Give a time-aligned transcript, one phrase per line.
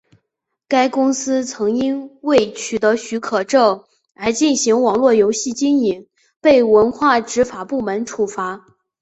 [0.67, 3.83] 该公司曾因未取得许可证
[4.15, 6.07] 而进行网络游戏经营
[6.41, 8.65] 被文化执法部门处罚。